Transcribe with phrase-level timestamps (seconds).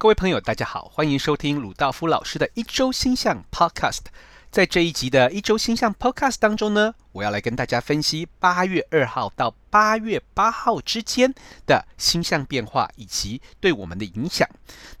[0.00, 4.04] 各位朋友，大家好，欢迎收听鲁道夫老师的一周星象 Podcast。
[4.50, 11.34] 在这一集的一周星象 Podcast 当中呢，我要来跟大家分析八月二号到八月八号之间
[11.66, 14.48] 的星象变化以及对我们的影响。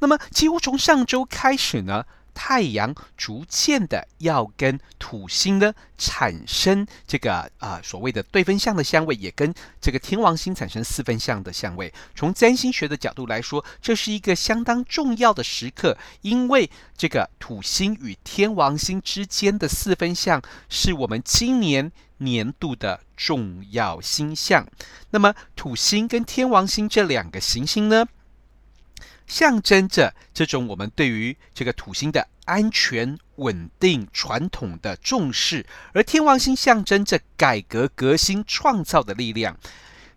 [0.00, 11.92] 那么，几乎从上周开始呢，太阳逐渐的要跟土星呢产生这个啊、所谓的对分相的相位，也跟这个天王星产生四分相的相位。
[12.14, 24.66] 从占星学的角度来说，这是一个相当重要的时刻，因为这个土星与天王星之间的四分相是我们今年年度的重要星象。
[25.10, 28.06] 那么土星跟天王星这两个行星呢，
[29.30, 39.56] 象征着这种我们对于这个土星的安全、稳定、传统的重视，而天王星象征着改革、革新、创造的力量。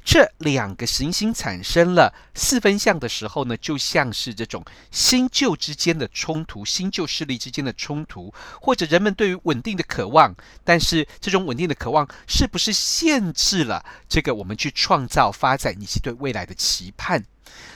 [0.04, 10.36] 这两个行星产生了四分相的时候呢，就像是这种新旧之间的冲突、新旧势力之间的冲突，或者人们对于稳定的渴望。
[10.64, 17.24] 但是这种稳定的渴望是不是限制了这个我们去创造、发展以及对未来的期盼？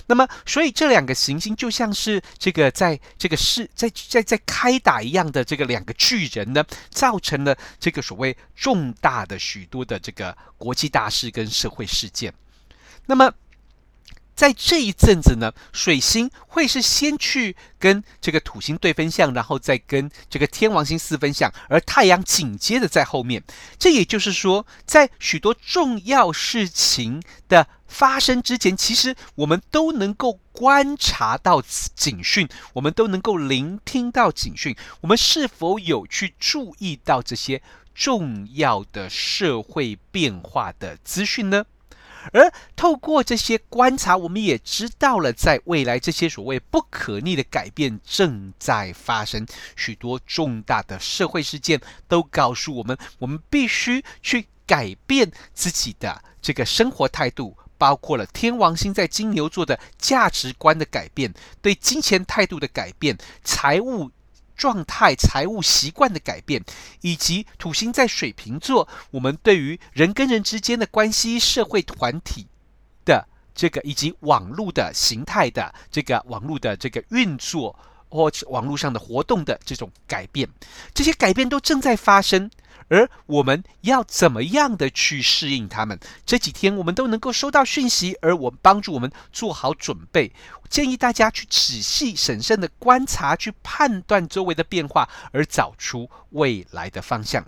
[0.08, 12.34] 那么，所以这两个行星就像是这个在这个是在在在开打一样的这个两个巨人呢，造成了这个所谓重大的许多的这个国际大事跟社会事件。
[13.06, 13.32] 那么，
[14.38, 23.44] 在这一阵子呢，水星会是先去跟这个土星对分相，然后再跟这个天王星四分相，而太阳紧接着在后面。
[23.80, 31.60] 这也就是说，在许多重要事情的发生之前，其实我们都能够观察到
[31.96, 34.76] 警讯，我们都能够聆听到警讯。
[35.02, 37.64] 我们是否有去注意到这些
[37.96, 41.66] 重要的社会变化的资讯呢？
[42.34, 64.12] 而透过这些观察，我们也知道了，在未来这些所谓不可逆的改变正在发生，许多重大的社会事件都告诉我们，我们必须去改变自己的这个生活态度，包括了天王星在金牛座的价值观的改变，对金钱态度的改变，财务。
[64.58, 66.62] 状态、财务习惯的改变，
[67.02, 72.48] 以及土星在水瓶座，我们对于人跟人之间的关系、社会团体
[73.06, 77.80] 的这个，以及网络的形态的这个网络的这个运作，
[78.10, 80.48] 或者网络上的活动的这种改变，
[80.94, 82.50] 这些改变都正在发生。
[82.90, 86.00] 而我们要怎么样的去适应他们？
[86.26, 90.32] 这几天我们都能够收到讯息，而我们帮助我们做好准备。
[90.70, 97.46] 建议大家去仔细审慎的观察，去判断周围的变化，而找出未来的方向。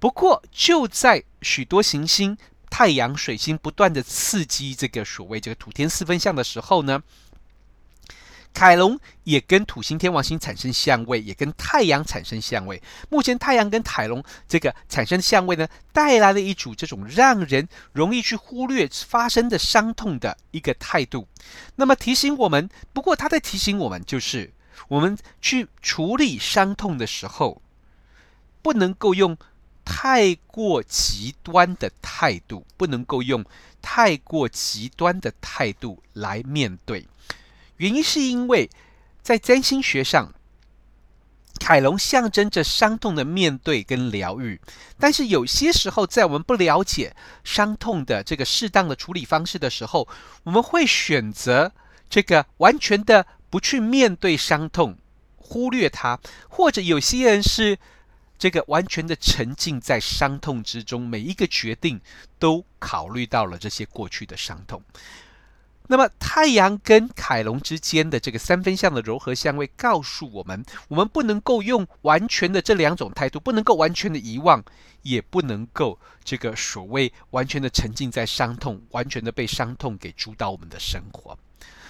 [0.00, 2.36] 不过，就在许多行星、
[2.68, 7.00] 太阳、水星不断的刺激这个所谓这个土天四分相的时候呢，
[8.54, 12.80] 凯龙也跟土星、天王星产生相位，也跟太阳产生相位。
[13.08, 21.26] 目前太阳跟凯龙这个产生相位呢，带来了一组这种让人容易去忽略发生的伤痛的一个态度。
[21.76, 24.52] 那么提醒我们，不过他在提醒我们，就是
[24.88, 27.62] 我们去处理伤痛的时候，
[28.60, 29.36] 不能够用
[29.84, 33.44] 太过极端的态度，不能够用
[33.80, 37.06] 太过极端的态度来面对。
[37.82, 38.70] 原因是因为，
[39.22, 40.32] 在占星学上，
[41.58, 44.60] 凯龙象征着伤痛的面对跟疗愈。
[45.00, 50.06] 但是有些时候，在我们不了解伤痛的这个适当的处理方式的时候，
[50.44, 51.72] 我们会选择
[52.08, 54.96] 这个完全的不去面对伤痛，
[55.34, 56.16] 忽略它；
[56.48, 57.76] 或者有些人是
[58.38, 62.00] 这个完全的沉浸在伤痛之中，每一个决定
[62.38, 64.80] 都考虑到了这些过去的伤痛。
[65.88, 74.64] 那么太阳跟凯龙之间的这个三分相的柔和相位，告诉我们，我们不能够用完全的这两种态度，不能够完全的遗忘，
[75.02, 81.36] 也不能够这个所谓完全的沉浸在伤痛，完全的被伤痛给主导我们的生活。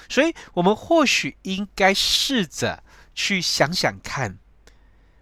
[0.08, 2.82] 所以，我们或许应该试着
[3.14, 4.38] 去想想看，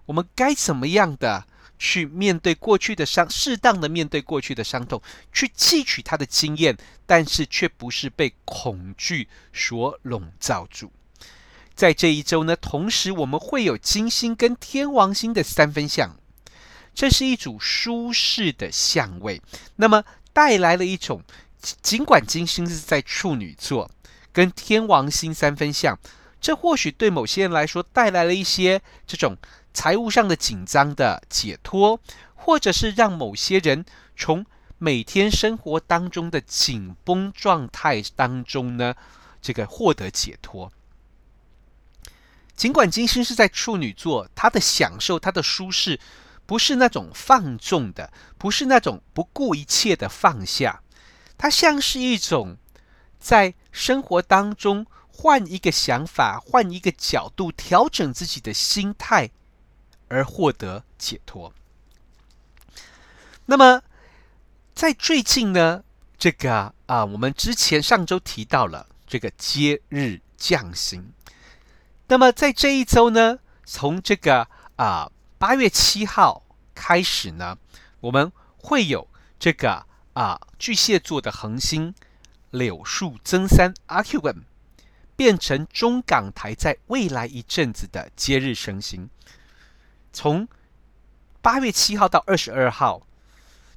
[0.07, 1.47] 我们该怎么样的。
[1.83, 5.01] 去面对过去的伤，适当的面对过去的伤痛，
[5.33, 10.93] 去汲取他的经验，但是却不是被恐惧所笼罩住。
[11.75, 16.15] 在这一周呢，同时我们会有金星跟天王星的三分相，
[16.95, 19.41] 这是一组舒适的相位，
[19.77, 20.05] 那么
[20.35, 21.23] 带来了一种，
[21.81, 23.91] 尽管金星是在处女座，
[24.35, 25.99] 跟天王星三分相，
[26.43, 29.35] 这或许对某些人来说带来了一些这种。
[29.73, 32.01] 财务上的紧张的解脱，
[32.35, 33.85] 或者是让某些人
[34.17, 34.45] 从
[34.79, 38.95] 每天生活当中的紧绷状态当中呢，
[39.41, 40.73] 这个获得解脱。
[42.57, 45.99] 尽管金星是在处女座，他的享受、他的舒适，
[46.45, 50.83] 不是那种放纵的，不是那种不顾一切的放下，
[51.39, 52.59] 它像是一种
[53.19, 59.31] 在生活当中换一个想法、换一个角度，调整自己的心态，
[60.11, 61.55] 而获得解脱。
[63.47, 63.83] 那么，
[64.75, 65.83] 在最近呢，
[66.19, 71.13] 这个啊、我们之前上周提到了这个接日降星。
[72.09, 74.47] 那么在这一周呢，从这个
[74.77, 77.57] 啊八月七号开始呢，
[78.01, 79.09] 我们会有
[79.39, 81.95] 这个啊巨蟹座的恒星
[82.51, 84.43] 柳树增三 Arcugum
[85.15, 89.09] 变成中港台在未来一阵子的接日升星。
[90.13, 90.49] 从
[91.41, 93.07] 八月七号到二十二号，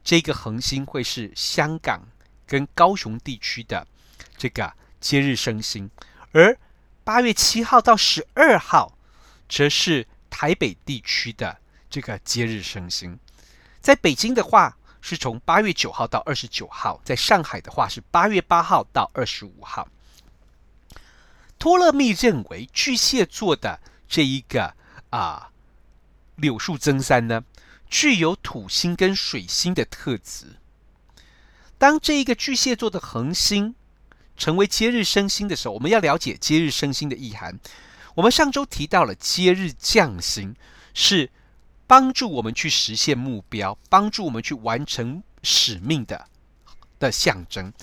[0.04, 2.08] 这个恒星会是香港
[2.46, 3.88] 跟高雄地区的
[4.38, 5.90] 这个接日升星，
[6.32, 6.58] 而
[7.04, 8.98] 八月七号到十二号，
[9.48, 11.58] 则是台北地区的
[11.90, 13.18] 这个接日升星。
[13.80, 19.88] 在北京的话，是从八月九号到二十九号；在上海的话，是八月八号到二十五号。
[21.60, 24.76] 托勒密认为，巨蟹座的这一个
[25.12, 25.52] 啊
[26.36, 27.44] 柳树增三呢，
[27.90, 30.58] 具有土星跟水星的特质。
[31.78, 33.76] 当这一个巨蟹座的恒星，
[34.38, 37.60] 成为接日升星的时候，我们要了解接日升星的意涵。
[38.16, 40.56] 我们上周提到了接日降星
[40.94, 41.30] 是
[41.88, 46.28] 帮助我们去实现目标、帮助我们去完成使命的
[47.00, 47.74] 的象征，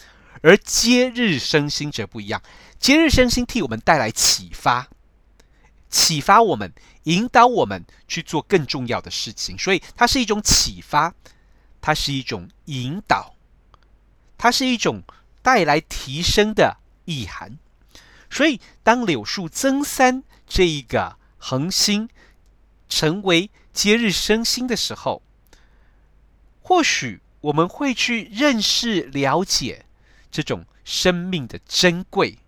[0.43, 2.43] 而接日升星则不一样。
[2.79, 4.89] 接日升星替我们带来启发，
[5.91, 6.73] 启发我们，
[7.03, 9.59] 引导我们去做更重要的事情。
[9.59, 11.15] 所以它是一种启发，
[11.83, 13.35] 它是一种引导，
[14.39, 15.03] 它是一种。
[15.43, 16.77] 带来提升的
[17.07, 17.59] 意涵，
[18.29, 22.11] 所以当柳树增三这一个恒星
[22.91, 25.23] 成为节日升星的时候，
[26.61, 29.87] 或许我们会去认识、了解
[30.31, 32.39] 这种生命的珍贵，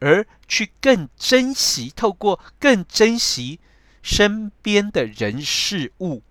[0.00, 3.60] 而去更珍惜，透过更珍惜
[4.02, 6.22] 身边的人事物，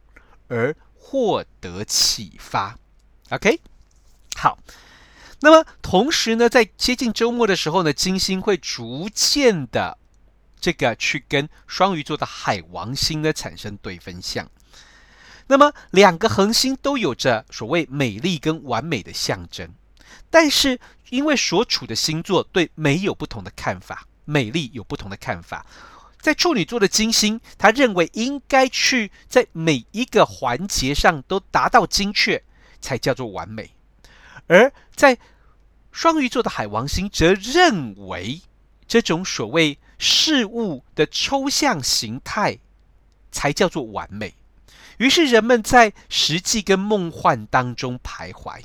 [0.47, 2.77] 而获得启发。
[3.29, 3.59] OK，
[4.35, 4.57] 好。
[5.41, 9.97] 那么同时呢，在接近周末的时候呢，金星会逐渐的
[10.59, 14.49] 这个去跟双鱼座的海王星呢产生对分相。
[15.47, 19.71] 那么两个恒星都有着所谓美丽跟完美的象征，
[20.29, 20.79] 但是
[21.09, 25.65] 因为所处的星座对美有不同的看法，美丽有不同的看法。
[26.19, 32.43] 在处女座的金星，他认为应该去在每一个环节上都达到精确，
[32.81, 33.71] 才叫做完美。
[34.47, 35.17] 而在
[35.91, 38.41] 双鱼座的海王星则认为，
[38.87, 42.57] 这种所谓事物的抽象形态
[43.31, 44.33] 才叫做完美。
[44.97, 48.61] 于是人们在实际跟梦幻当中徘徊。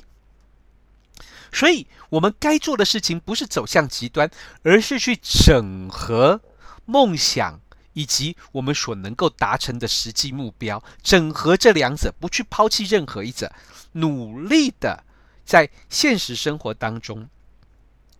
[1.51, 4.29] 所以，我们该做的事情不是走向极端，
[4.63, 6.41] 而是去整合
[6.85, 7.59] 梦想
[7.93, 13.53] 以及我们所能够达成的实际目标，整合这两者，不去抛弃任何一者，
[13.93, 15.03] 努力的。
[15.43, 17.27] 在现实生活当中，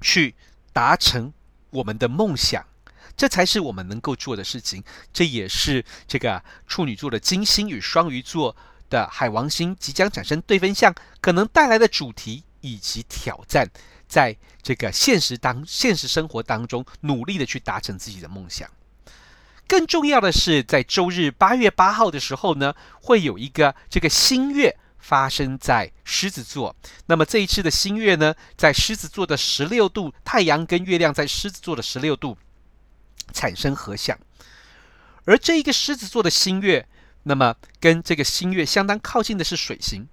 [0.01, 0.36] 去
[0.74, 1.31] 达成
[1.69, 2.66] 我们的梦想，
[3.16, 4.83] 这才是我们能够做的事情。
[5.14, 8.57] 这也是这个处女座的金星与双鱼座
[8.90, 13.69] 的海王星即将产生对分相，可能带来的主题以及挑战，
[14.07, 18.69] 在这个现实当现实生活当中，努力的去达成自己的梦想。
[19.68, 24.77] 更重要的是，在周日八月八号的时候呢，会有一个这个新月。
[25.03, 26.75] 发生在狮子座，
[27.07, 32.37] 那么这一次的新月呢，在狮子座的十六度，太阳跟月亮在狮子座的十六度
[33.33, 34.15] 产生合相，
[35.25, 36.87] 而这一个狮子座的新月，
[37.23, 40.07] 那么跟这个新月相当靠近的是水星，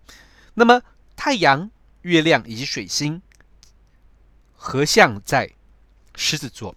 [0.54, 0.80] 那么
[1.14, 1.70] 太阳、
[2.08, 3.20] 月亮以及水星
[4.56, 5.50] 合相在
[6.14, 6.74] 狮子座，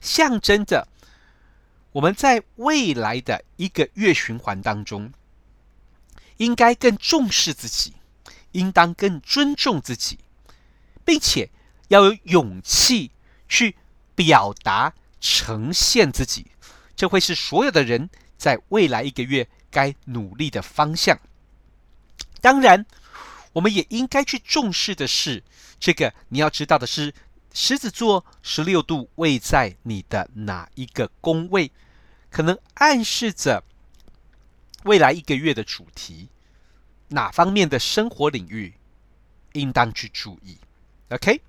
[0.00, 0.88] 象征着
[1.92, 5.12] 我们在未来的一个月循环当中。
[6.38, 7.94] 应该更重视自己，
[8.52, 10.18] 应当更尊重自己，
[11.02, 11.48] 并且
[11.88, 13.10] 要有勇气
[13.48, 13.74] 去
[14.14, 16.50] 表达、呈现自己。
[16.94, 21.18] 这会是所有的人在未来一个月该努力的方向。
[22.42, 22.84] 当然，
[23.56, 25.42] 我们也应该去重视的是，
[25.80, 27.14] 这个你要知道的是，
[27.54, 31.72] 狮子座十六度位在你的哪一个宫位，
[32.30, 33.64] 可能暗示着。
[34.84, 36.28] 未来一个月的主题，
[37.08, 38.74] 哪方面的生活领域
[39.54, 40.58] 应当去注意
[41.08, 41.40] ？OK。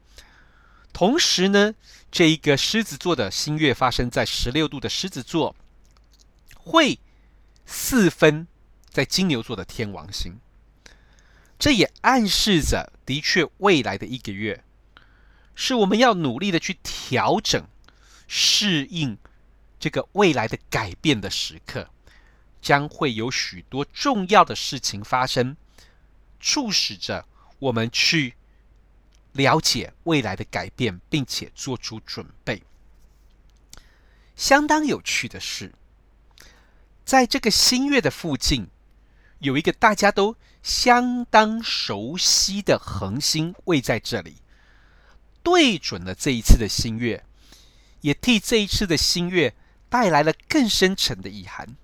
[0.94, 1.76] 同时呢，
[2.10, 5.54] 这一个狮子座的新月发生在十六度的狮子座，
[6.56, 6.98] 会
[7.66, 8.48] 四分
[8.90, 10.40] 在金牛座的天王星。
[11.60, 14.64] 这也暗示着，的确，未来的一个月
[15.56, 17.68] 是我们要努力的去调整、
[18.28, 19.18] 适应
[19.80, 21.90] 这个未来的改变的时刻，
[22.62, 25.58] 将会有许多重要的事情发生，
[26.40, 27.26] 促使着
[27.60, 28.36] 我们去
[29.32, 32.62] 了解未来的改变，并且做出准备。
[34.36, 35.74] 相当有趣的是，
[37.04, 38.68] 在这个新月的附近，
[39.40, 44.38] 有一个大家都相当熟悉的恒星位在这里，
[45.44, 47.24] 对准了这一次的新月，
[48.02, 49.56] 也替这一次的新月
[49.90, 51.76] 带来了更深沉的意涵。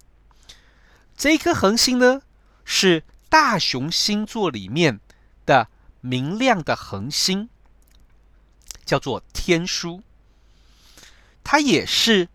[1.15, 2.23] 这一颗恒星呢，
[2.65, 4.99] 是大熊星座里面
[5.45, 5.69] 的
[6.01, 7.49] 明亮的恒星，
[8.83, 10.01] 叫做天枢。
[11.43, 12.29] 它也是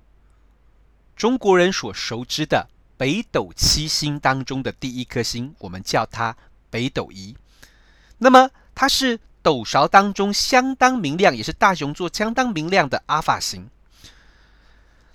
[1.17, 2.71] 中国人所熟知的。
[2.99, 6.37] 北斗七星当中的第一颗星，我们叫它
[6.69, 7.35] 北斗一。
[8.19, 13.71] 那么，它是斗勺当中相当明亮，也是大熊座相当明亮的阿法星。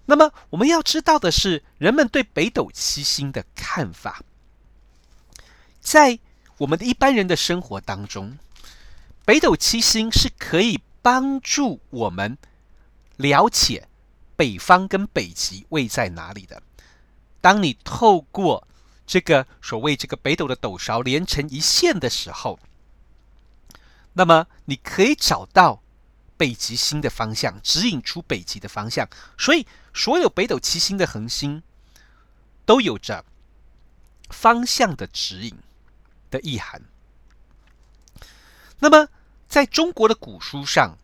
[0.06, 4.24] 那么，我们要知道的是，人们对北斗七星的看法，
[5.82, 6.20] 在
[6.60, 8.38] 我们的一般人的生活当中，
[9.26, 12.38] 北斗七星是可以帮助我们
[13.18, 13.88] 了解
[14.38, 16.64] 北方跟北极位在哪里的。
[17.44, 18.66] 当你透过
[19.06, 22.58] 这个所谓这个北斗的斗勺连成一线的时候，
[24.14, 25.84] 那么你可以找到
[26.38, 29.10] 北极星的方向，指引出北极的方向。
[29.38, 31.62] 所以，所有北斗七星的恒星
[32.66, 33.26] 都有着
[34.30, 35.54] 方向的指引
[36.32, 36.82] 的意涵。
[38.80, 39.10] 那么，
[39.50, 40.98] 在中国的古书上，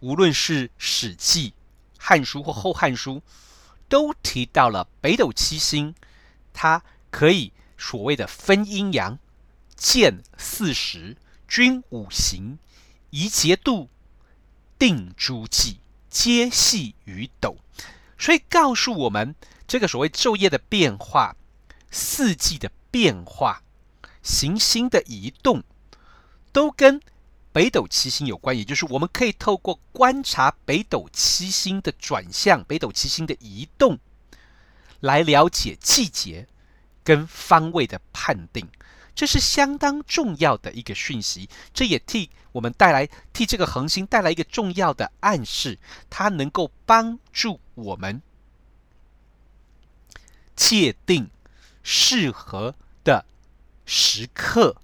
[0.00, 1.50] 无论是《史记》
[1.96, 3.18] 《汉书》或《后汉书》。
[3.88, 5.94] 都提到了北斗七星，
[6.52, 9.18] 它可以所谓的分阴阳、
[9.76, 12.58] 见四时、均五行、
[13.10, 13.88] 宜节度、
[14.78, 15.78] 定诸纪，
[16.10, 17.56] 皆系于斗。
[18.18, 19.34] 所以告诉我们，
[19.66, 21.36] 这个所谓昼夜的变化、
[21.90, 23.62] 四季的变化、
[24.22, 25.62] 行星的移动，
[26.52, 27.00] 都跟
[27.54, 33.96] 北斗七星有关，也就是我们可以透过观察北斗七星的转向、北斗七星的移动，
[34.98, 36.48] 来了解季节
[37.04, 38.66] 跟方位的判定，
[39.14, 41.48] 这是相当重要的一个讯息。
[41.72, 45.78] 这也替我们带来，替这个恒星带来一个重要的暗示，
[46.10, 48.20] 它能够帮助我们
[50.56, 51.30] 界定
[51.84, 53.24] 适合的
[53.86, 54.80] 时刻。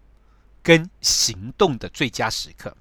[0.71, 2.77] 跟行动的最佳时刻，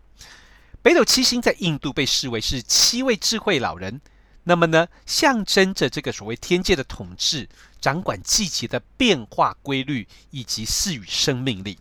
[0.84, 4.00] 北斗七星在印度被视为是七位智慧老人，
[4.44, 7.50] 那么呢，象征着这个所谓天界的统治，
[7.82, 11.80] 掌管季节的变化规律以及赐予生命力。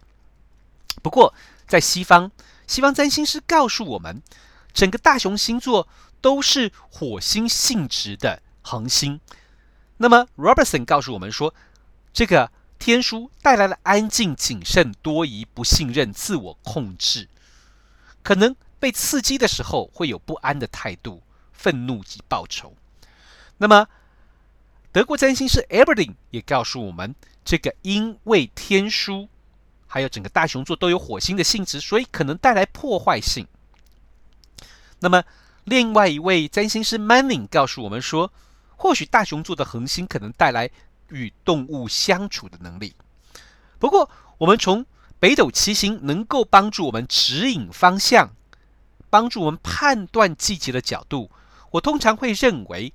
[1.02, 1.34] 不过，
[1.66, 2.32] 在西方，
[2.66, 4.22] 西方占星师告诉我们，
[4.72, 5.86] 整个大熊星座
[6.22, 9.20] 都是火星性质的恒星。
[9.98, 11.54] 那么，Robertson 告诉我们说，
[12.14, 12.50] 这个。
[12.78, 17.28] 天枢带来了安静、谨慎、多疑、不信任、自我控制，
[18.22, 22.74] 可能被刺激的时候会有不安的态度、愤怒及报仇。
[23.58, 23.88] 那么，
[24.92, 29.28] 德国占星师 e b e r d i n 也告诉我们，这个因为天枢
[29.86, 33.46] 还有整个大熊座都有火星的性质，所以可能带来破坏性。
[35.00, 35.24] 那么，
[35.64, 38.32] 另外一位占星师 Manning 告诉我们说，
[38.76, 40.70] 或许大熊座的恒星可能带来。
[41.10, 42.94] 与动物相处的能力。
[43.78, 44.84] 不过，我们从
[45.20, 48.30] 北斗七星能够帮助我们指引方向、
[49.10, 51.30] 帮助我们判断季节的角度，
[51.72, 52.92] 我通常会认为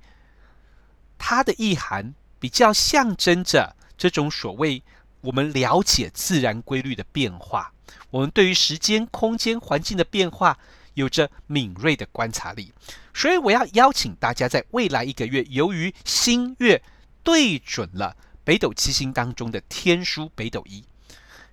[1.18, 4.82] 它的意涵比较象征着这种所谓
[5.22, 7.72] 我们了解自然规律的变化，
[8.10, 10.58] 我们对于时间、空间、环境的变化
[10.94, 12.72] 有着敏锐的观察力。
[13.14, 16.82] 所以，我要邀请大家在未来一个月，由于新月。
[17.24, 20.84] 对准了北斗七星当中的天枢北斗一，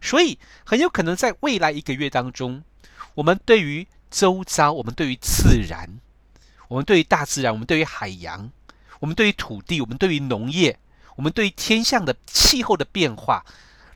[0.01, 2.63] 所以很有可能在未来一个月当中，
[3.15, 6.01] 我们对于周遭，我们对于自然，
[6.67, 8.51] 我们对于大自然，我们对于海洋，
[8.99, 10.77] 我们对于土地，我们对于农业，
[11.15, 13.45] 我们对于天象的气候的变化，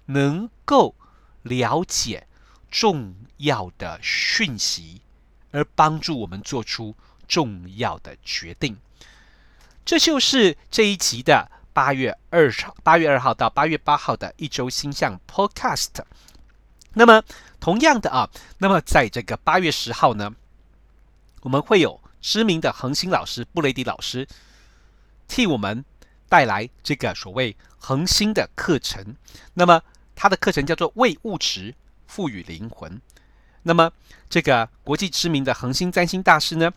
[0.05, 0.95] 能够
[1.43, 2.27] 了解
[2.71, 5.01] 重要的讯息，
[5.51, 6.95] 而帮助我们做出
[7.27, 8.77] 重要的决定。
[9.83, 11.51] 这就是这一集的。
[11.75, 15.89] 八月二号，八月二号到八月八号的一周星象 Podcast。
[16.93, 17.21] 那么，
[17.59, 18.29] 同样的啊，
[18.59, 20.33] 那么在这个八月十号呢，
[21.41, 24.25] 我们会有知名的恒星老师布雷迪老师，
[25.27, 25.83] 替我们
[26.29, 29.17] 带来这个所谓恒星的课程。
[29.55, 29.81] 那么
[30.15, 31.75] 他的课程叫做“为物质
[32.07, 33.01] 赋予灵魂”。
[33.63, 33.91] 那么
[34.29, 36.71] 这个国际知名的恒星占星大师呢，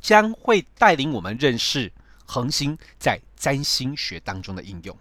[0.00, 1.90] 将会带领我们认识
[2.28, 4.96] 恒星在占星学当中的应用。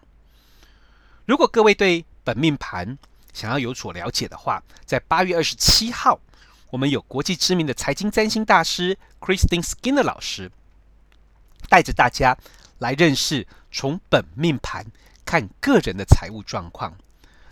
[1.26, 2.98] 如果各位对本命盘
[3.34, 6.18] 想要有所了解的话，在八月二十七号，
[6.72, 10.50] 我们有国际知名的财经占星大师 Christine Skinner 老师，
[11.68, 12.38] 带着大家
[12.80, 14.86] 来认识从本命盘
[15.26, 16.98] 看个人的财务状况。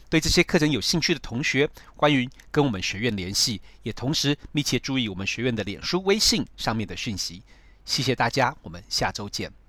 [0.07, 7.43] 对这些课程有兴趣的同学，欢迎跟我们学院联系，也同时密切注意我们学院的脸书、微信上面的讯息。
[7.83, 9.64] 谢谢大家，我们下周见。